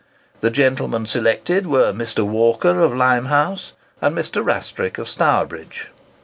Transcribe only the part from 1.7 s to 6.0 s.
Mr. Walker of Limehouse, and Mr. Rastrick of Stourbridge.